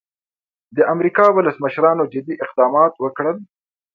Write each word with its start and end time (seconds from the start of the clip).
د 0.75 0.77
امریکا 0.93 1.25
ولسمشرانو 1.31 2.03
جدي 2.13 2.35
اقدامات 2.45 2.93
وکړل. 2.99 3.37